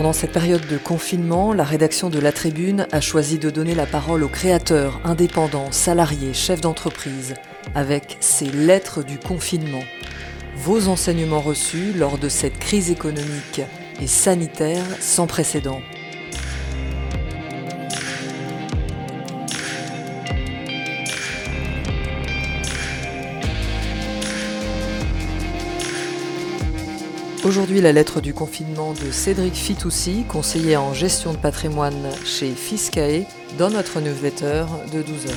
Pendant 0.00 0.14
cette 0.14 0.32
période 0.32 0.66
de 0.66 0.78
confinement, 0.78 1.52
la 1.52 1.62
rédaction 1.62 2.08
de 2.08 2.18
La 2.18 2.32
Tribune 2.32 2.86
a 2.90 3.02
choisi 3.02 3.38
de 3.38 3.50
donner 3.50 3.74
la 3.74 3.84
parole 3.84 4.22
aux 4.22 4.30
créateurs, 4.30 4.98
indépendants, 5.04 5.70
salariés, 5.72 6.32
chefs 6.32 6.62
d'entreprise, 6.62 7.34
avec 7.74 8.16
ces 8.18 8.46
lettres 8.46 9.02
du 9.02 9.18
confinement. 9.18 9.84
Vos 10.56 10.88
enseignements 10.88 11.42
reçus 11.42 11.92
lors 11.92 12.16
de 12.16 12.30
cette 12.30 12.58
crise 12.58 12.90
économique 12.90 13.60
et 14.00 14.06
sanitaire 14.06 14.86
sans 15.00 15.26
précédent. 15.26 15.82
Aujourd'hui, 27.42 27.80
la 27.80 27.92
lettre 27.92 28.20
du 28.20 28.34
confinement 28.34 28.92
de 28.92 29.10
Cédric 29.10 29.54
Fitoussi, 29.54 30.24
conseiller 30.28 30.76
en 30.76 30.92
gestion 30.92 31.32
de 31.32 31.38
patrimoine 31.38 32.10
chez 32.22 32.50
Fiscae, 32.50 33.24
dans 33.58 33.70
notre 33.70 34.02
newsletter 34.02 34.66
de 34.92 35.00
12 35.00 35.26
heures. 35.26 35.36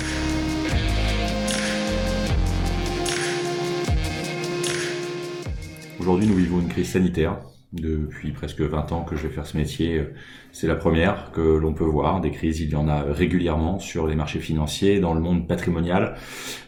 Aujourd'hui, 6.02 6.28
nous 6.28 6.36
vivons 6.36 6.60
une 6.60 6.68
crise 6.68 6.92
sanitaire 6.92 7.38
depuis 7.74 8.32
presque 8.32 8.62
20 8.62 8.92
ans 8.92 9.04
que 9.04 9.16
je 9.16 9.24
vais 9.24 9.34
faire 9.34 9.48
ce 9.48 9.58
métier, 9.58 10.04
c'est 10.52 10.68
la 10.68 10.76
première 10.76 11.32
que 11.32 11.42
l'on 11.42 11.74
peut 11.74 11.84
voir. 11.84 12.22
Des 12.22 12.30
crises, 12.30 12.60
il 12.60 12.70
y 12.70 12.76
en 12.76 12.88
a 12.88 13.02
régulièrement 13.02 13.80
sur 13.80 14.06
les 14.06 14.16
marchés 14.16 14.40
financiers, 14.40 15.00
dans 15.00 15.14
le 15.14 15.20
monde 15.20 15.48
patrimonial 15.48 16.16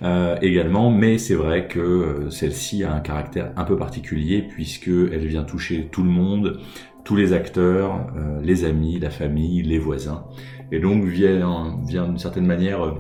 euh, 0.02 0.38
également, 0.42 0.90
mais 0.90 1.20
c'est 1.20 1.36
vrai 1.36 1.68
que 1.68 1.80
euh, 1.80 2.30
celle-ci 2.32 2.84
a 2.84 2.94
un 2.94 3.00
caractère 3.00 3.52
un 3.56 3.64
peu 3.64 3.78
particulier 3.78 4.42
puisqu'elle 4.42 5.28
vient 5.28 5.44
toucher 5.44 5.90
tout 5.92 6.02
le 6.02 6.10
monde, 6.10 6.60
tous 7.04 7.16
les 7.16 7.34
acteurs, 7.34 8.08
euh, 8.18 8.42
les 8.42 8.66
amis, 8.66 9.00
la 9.00 9.12
famille, 9.12 9.62
les 9.62 9.78
voisins, 9.78 10.26
et 10.72 10.80
donc 10.80 11.04
vient, 11.04 11.78
d'une 11.88 12.18
certaine 12.18 12.48
manière 12.48 12.96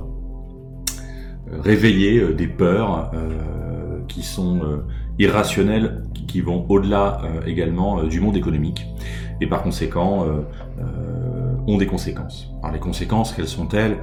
réveiller 1.51 2.33
des 2.33 2.47
peurs 2.47 3.11
qui 4.07 4.21
sont 4.21 4.83
irrationnelles 5.19 6.03
qui 6.27 6.41
vont 6.41 6.65
au-delà 6.69 7.21
euh, 7.23 7.45
également 7.45 7.99
euh, 7.99 8.07
du 8.07 8.19
monde 8.19 8.35
économique. 8.35 8.85
Et 9.41 9.47
par 9.47 9.63
conséquent 9.63 10.25
euh, 10.25 10.41
ont 11.67 11.77
des 11.77 11.87
conséquences. 11.87 12.49
Alors 12.61 12.73
les 12.73 12.79
conséquences, 12.79 13.33
quelles 13.33 13.47
sont-elles? 13.47 13.97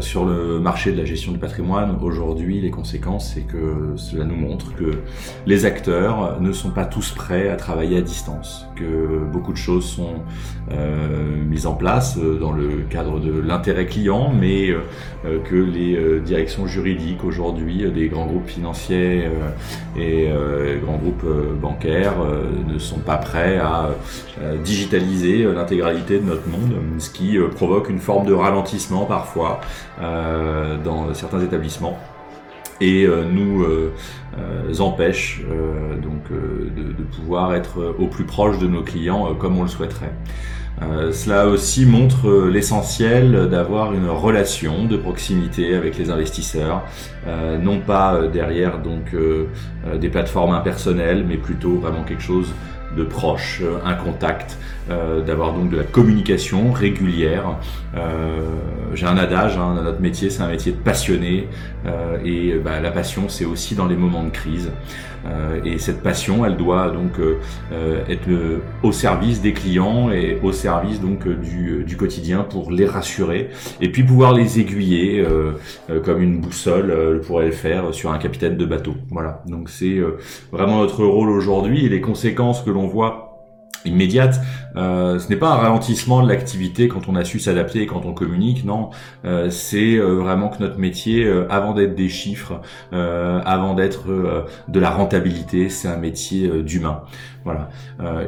Sur 0.00 0.24
le 0.24 0.60
marché 0.60 0.92
de 0.92 0.98
la 0.98 1.04
gestion 1.04 1.32
du 1.32 1.38
patrimoine 1.38 1.98
Aujourd'hui, 2.02 2.60
les 2.60 2.70
conséquences, 2.70 3.32
c'est 3.34 3.42
que 3.42 3.94
cela 3.96 4.24
nous 4.24 4.36
montre 4.36 4.74
que 4.74 5.02
les 5.46 5.64
acteurs 5.64 6.40
ne 6.40 6.52
sont 6.52 6.70
pas 6.70 6.84
tous 6.84 7.10
prêts 7.12 7.48
à 7.48 7.56
travailler 7.56 7.98
à 7.98 8.00
distance, 8.00 8.66
que 8.76 9.24
beaucoup 9.32 9.52
de 9.52 9.58
choses 9.58 9.84
sont 9.84 10.22
euh, 10.72 11.44
mises 11.44 11.66
en 11.66 11.74
place 11.74 12.18
dans 12.18 12.52
le 12.52 12.84
cadre 12.88 13.20
de 13.20 13.40
l'intérêt 13.40 13.86
client, 13.86 14.32
mais 14.32 14.70
euh, 14.70 15.38
que 15.44 15.56
les 15.56 16.20
directions 16.20 16.66
juridiques 16.66 17.24
aujourd'hui 17.24 17.90
des 17.90 18.08
grands 18.08 18.26
groupes 18.26 18.48
financiers 18.48 19.28
et 19.96 20.28
grands 20.82 20.96
groupes 20.96 21.26
bancaires 21.60 22.16
ne 22.66 22.78
sont 22.78 23.00
pas 23.00 23.16
prêts 23.16 23.58
à 23.58 23.90
digitaliser 24.64 25.44
l'intégralité 25.44 26.18
de 26.18 26.24
notre 26.24 26.48
monde 26.48 26.74
ce 27.08 27.12
qui 27.12 27.38
euh, 27.38 27.48
provoque 27.48 27.88
une 27.88 27.98
forme 27.98 28.26
de 28.26 28.34
ralentissement 28.34 29.04
parfois 29.04 29.60
euh, 30.00 30.76
dans 30.82 31.12
certains 31.14 31.40
établissements 31.40 31.98
et 32.80 33.06
euh, 33.06 33.24
nous 33.24 33.66
empêche 34.80 35.42
donc 36.00 36.30
de, 36.30 37.02
pouvoir 37.16 37.54
être 37.54 37.96
au 37.98 38.06
plus 38.06 38.22
proche 38.22 38.58
de 38.58 38.68
nos 38.68 38.82
clients 38.82 39.34
comme 39.34 39.58
on 39.58 39.62
le 39.62 39.68
souhaiterait. 39.68 40.12
cela 41.10 41.48
aussi 41.48 41.86
montre 41.86 42.46
l'essentiel 42.46 43.48
d'avoir 43.48 43.92
une 43.94 44.08
relation 44.08 44.84
de 44.84 44.96
proximité 44.96 45.74
avec 45.74 45.98
les 45.98 46.10
investisseurs, 46.10 46.84
non 47.60 47.80
pas 47.80 48.28
derrière 48.32 48.78
donc 48.78 49.16
des 50.00 50.08
plateformes 50.08 50.52
impersonnelles, 50.52 51.24
mais 51.26 51.38
plutôt 51.38 51.80
vraiment 51.80 52.04
quelque 52.04 52.22
chose 52.22 52.54
de 52.96 53.04
proche, 53.04 53.62
un 53.84 53.94
contact, 53.94 54.58
euh, 54.90 55.20
d'avoir 55.22 55.52
donc 55.52 55.68
de 55.68 55.76
la 55.76 55.84
communication 55.84 56.72
régulière. 56.72 57.58
Euh, 57.94 58.40
j'ai 58.94 59.04
un 59.04 59.18
adage, 59.18 59.58
hein, 59.58 59.78
notre 59.84 60.00
métier 60.00 60.30
c'est 60.30 60.42
un 60.42 60.48
métier 60.48 60.72
de 60.72 60.78
passionné 60.78 61.46
euh, 61.84 62.16
et 62.24 62.54
bah, 62.54 62.80
la 62.80 62.90
passion 62.90 63.28
c'est 63.28 63.44
aussi 63.44 63.74
dans 63.74 63.86
les 63.86 63.96
moments 63.96 64.24
de 64.24 64.30
crise. 64.30 64.70
et 65.64 65.78
cette 65.78 66.02
passion, 66.02 66.46
elle 66.46 66.56
doit 66.56 66.90
donc 66.90 67.20
être 68.08 68.28
au 68.82 68.92
service 68.92 69.42
des 69.42 69.52
clients 69.52 70.10
et 70.10 70.38
au 70.42 70.52
service 70.52 71.00
donc 71.00 71.28
du, 71.28 71.84
du, 71.84 71.96
quotidien 71.96 72.44
pour 72.44 72.70
les 72.70 72.86
rassurer 72.86 73.50
et 73.82 73.90
puis 73.92 74.04
pouvoir 74.04 74.32
les 74.32 74.60
aiguiller 74.60 75.26
comme 76.04 76.22
une 76.22 76.40
boussole 76.40 77.20
pourrait 77.26 77.46
le 77.46 77.52
faire 77.66 77.92
sur 77.92 78.10
un 78.12 78.18
capitaine 78.18 78.56
de 78.56 78.64
bateau. 78.64 78.94
Voilà, 79.10 79.42
donc 79.46 79.68
c'est 79.68 79.98
vraiment 80.50 80.78
notre 80.78 81.04
rôle 81.04 81.30
aujourd'hui 81.30 81.84
et 81.84 81.88
les 81.90 82.00
conséquences 82.00 82.62
que 82.62 82.70
l'on 82.70 82.77
voit 82.86 83.28
immédiate. 83.84 84.40
Euh, 84.76 85.18
ce 85.18 85.28
n'est 85.28 85.36
pas 85.36 85.50
un 85.50 85.56
ralentissement 85.56 86.22
de 86.22 86.28
l'activité 86.28 86.88
quand 86.88 87.08
on 87.08 87.16
a 87.16 87.24
su 87.24 87.38
s'adapter 87.38 87.82
et 87.82 87.86
quand 87.86 88.04
on 88.04 88.12
communique, 88.12 88.64
non. 88.64 88.90
Euh, 89.24 89.50
c'est 89.50 89.96
euh, 89.96 90.14
vraiment 90.14 90.48
que 90.48 90.62
notre 90.62 90.78
métier, 90.78 91.28
avant 91.50 91.74
d'être 91.74 91.94
des 91.94 92.08
chiffres, 92.08 92.60
avant 92.92 93.74
d'être 93.74 94.06
de 94.68 94.80
la 94.80 94.90
rentabilité, 94.90 95.68
c'est 95.68 95.88
un 95.88 95.96
métier 95.96 96.62
d'humain. 96.62 97.02
Voilà. 97.44 97.70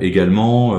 également, 0.00 0.72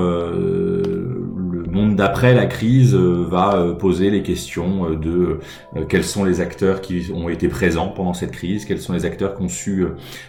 monde 1.72 1.96
d'après 1.96 2.34
la 2.34 2.46
crise 2.46 2.94
euh, 2.94 3.26
va 3.28 3.56
euh, 3.56 3.72
poser 3.72 4.10
les 4.10 4.22
questions 4.22 4.90
euh, 4.90 4.96
de 4.96 5.40
quels 5.88 6.04
sont 6.04 6.24
les 6.24 6.40
acteurs 6.40 6.80
qui 6.80 7.10
ont 7.14 7.28
été 7.28 7.48
présents 7.48 7.88
pendant 7.88 8.14
cette 8.14 8.30
crise, 8.30 8.64
quels 8.64 8.80
sont 8.80 8.92
les 8.92 9.04
acteurs 9.04 9.34
qui 9.34 9.42
ont 9.42 9.48
su 9.48 9.86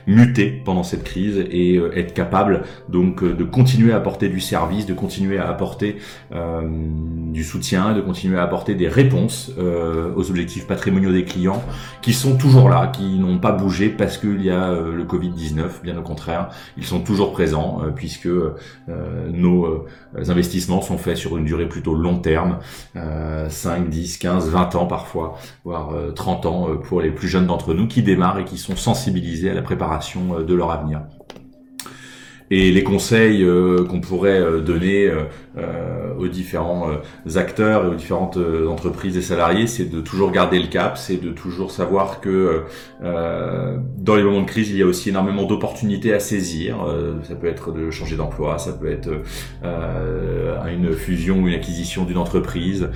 muter 0.08 0.62
pendant 0.64 0.84
cette 0.84 1.04
crise 1.04 1.38
et 1.38 1.76
être 1.96 2.14
capables 2.14 2.64
donc 2.88 3.24
de 3.24 3.44
continuer 3.44 3.92
à 3.92 3.98
apporter 3.98 4.30
du 4.30 4.40
service, 4.40 4.86
de 4.86 4.94
continuer 4.94 5.38
à 5.38 5.50
apporter 5.50 5.98
du 6.32 7.44
soutien, 7.44 7.94
de 7.94 8.02
continuer 8.02 8.38
à 8.38 8.44
apporter 8.44 8.76
des 8.76 8.88
réponses 8.88 9.52
aux 10.16 10.30
objectifs 10.30 10.66
patrimoniaux 10.66 11.12
des 11.12 11.26
clients 11.26 11.62
qui 12.02 12.14
sont 12.14 12.38
toujours 12.38 12.70
là, 12.70 12.88
qui 12.88 13.20
n'ont 13.20 13.40
pas 13.40 13.52
bougé 13.52 13.90
parce 13.90 14.18
qu'il 14.18 14.42
y 14.44 14.50
a 14.50 14.72
le 14.72 15.04
Covid-19, 15.04 15.84
bien 15.84 15.98
au 15.98 16.04
contraire, 16.04 16.50
ils 16.78 16.86
sont 16.86 17.02
toujours 17.02 17.34
présents 17.34 17.82
puisque 17.96 18.30
nos 19.32 19.86
investissements 20.16 20.82
sont 20.82 20.98
faits 20.98 21.18
sur 21.18 21.33
une 21.38 21.46
durée 21.46 21.68
plutôt 21.68 21.94
long 21.94 22.20
terme, 22.20 22.60
5, 22.96 23.90
10, 23.90 24.18
15, 24.18 24.50
20 24.50 24.76
ans 24.76 24.86
parfois, 24.86 25.38
voire 25.64 25.94
30 26.16 26.46
euh, 26.46 26.50
ans 26.50 26.70
euh, 26.70 26.76
pour 26.76 27.02
les 27.02 27.12
plus 27.12 27.28
jeunes 27.28 27.48
d'entre 27.48 27.74
nous 27.74 27.88
qui 27.88 28.04
démarrent 28.04 28.40
et 28.40 28.46
qui 28.46 28.58
sont 28.58 28.76
sensibilisés 28.76 29.50
à 29.50 29.54
la 29.54 29.62
préparation 29.62 30.40
euh, 30.40 30.44
de 30.44 30.54
leur 30.54 30.72
avenir. 30.72 31.02
Et 32.52 32.72
les 32.72 32.84
conseils 32.84 33.46
qu'on 33.90 34.02
pourrait 34.02 34.62
donner 34.62 35.12
euh, 35.56 36.16
aux 36.18 36.28
différents 36.28 36.90
euh, 36.90 37.38
acteurs 37.38 37.86
et 37.86 37.88
aux 37.90 37.94
différentes 37.94 38.38
euh, 38.38 38.68
entreprises 38.68 39.18
et 39.18 39.22
salariés, 39.22 39.68
c'est 39.68 39.86
de 39.86 40.02
toujours 40.02 40.32
garder 40.32 40.58
le 40.58 40.66
cap, 40.66 40.98
c'est 40.98 41.18
de 41.18 41.30
toujours 41.30 41.70
savoir 41.70 42.22
que 42.22 42.64
dans 43.02 44.16
les 44.16 44.24
moments 44.24 44.42
de 44.42 44.48
crise, 44.48 44.70
il 44.70 44.78
y 44.78 44.82
a 44.82 44.86
aussi 44.86 45.10
énormément 45.10 45.44
d'opportunités 45.44 46.14
à 46.14 46.20
saisir. 46.20 46.78
ça 47.24 47.36
peut 47.36 47.48
être 47.48 47.72
de 47.72 47.92
changer 47.92 48.16
d'emploi, 48.16 48.58
ça 48.58 48.72
peut 48.72 48.90
être 48.90 49.10
une 49.64 50.94
fusion 50.94 51.42
ou 51.42 51.48
une 51.48 51.54
acquisition 51.54 52.06
d'une 52.06 52.18
entreprise, 52.18 52.90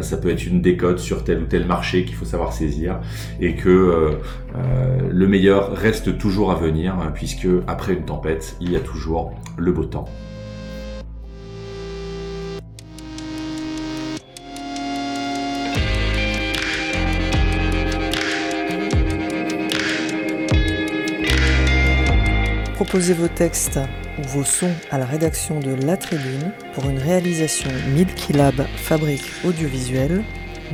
ça 0.00 0.16
peut 0.16 0.30
être 0.30 0.44
une 0.44 0.60
décote 0.60 0.98
sur 0.98 1.22
tel 1.22 1.42
ou 1.42 1.46
tel 1.46 1.66
marché 1.66 2.04
qu'il 2.04 2.16
faut 2.16 2.24
savoir 2.24 2.52
saisir, 2.52 2.98
et 3.40 3.54
que 3.54 4.16
le 5.10 5.28
meilleur 5.28 5.76
reste 5.76 6.18
toujours 6.18 6.50
à 6.50 6.56
venir, 6.56 6.96
puisque 7.14 7.48
après 7.68 7.92
une 7.92 8.04
tempête, 8.04 8.56
il 8.60 8.72
y 8.72 8.75
a 8.75 8.75
toujours 8.80 9.32
le 9.56 9.72
beau 9.72 9.84
temps. 9.84 10.08
Proposez 22.74 23.14
vos 23.14 23.28
textes 23.28 23.80
ou 24.18 24.22
vos 24.28 24.44
sons 24.44 24.72
à 24.90 24.98
la 24.98 25.06
rédaction 25.06 25.60
de 25.60 25.70
La 25.86 25.96
Tribune 25.96 26.52
pour 26.74 26.88
une 26.88 26.98
réalisation 26.98 27.70
Milky 27.94 28.32
Lab 28.32 28.66
Fabrique 28.76 29.32
Audiovisuelle. 29.44 30.22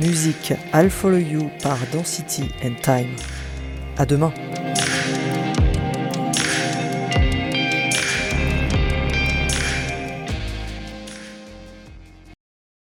Musique 0.01 0.53
I'll 0.73 0.89
Follow 0.89 1.17
You 1.17 1.49
par 1.61 1.77
Density 1.91 2.49
and 2.63 2.75
Time. 2.81 3.15
À 3.97 4.05
demain! 4.05 4.33